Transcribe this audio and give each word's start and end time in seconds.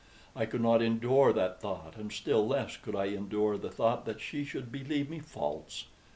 I 0.35 0.47
could 0.47 0.61
not 0.61 0.81
endure 0.81 1.31
that 1.31 1.61
thought, 1.61 1.95
and 1.95 2.11
still 2.11 2.47
less 2.47 2.75
could 2.75 2.95
I 2.95 3.05
endure 3.09 3.55
the 3.55 3.69
thought 3.69 4.05
that 4.05 4.19
she 4.19 4.43
should 4.43 4.71
believe 4.71 5.11
me 5.11 5.19
false. 5.19 5.85